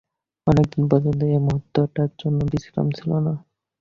অনেক 0.47 0.65
দিন 0.73 0.83
পর্যন্ত 0.91 1.21
একমুহূর্তও 1.29 1.85
তাঁহার 1.93 2.11
বিশ্রাম 2.51 2.87
ছিল 2.97 3.11
না। 3.25 3.33